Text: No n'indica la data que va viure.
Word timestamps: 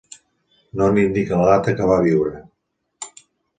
No 0.81 0.87
n'indica 0.95 1.37
la 1.43 1.45
data 1.51 1.75
que 1.81 1.91
va 1.93 2.01
viure. 2.09 2.35